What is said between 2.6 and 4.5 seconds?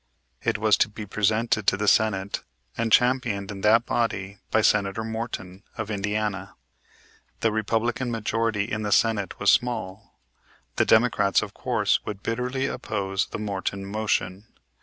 and championed in that body